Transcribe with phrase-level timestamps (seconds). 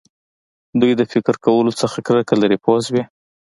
[0.79, 3.03] دوی د فکر کولو څخه کرکه لري پوه شوې!.